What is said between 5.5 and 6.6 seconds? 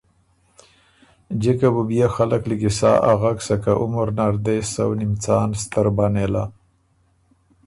ستر بۀ نېله۔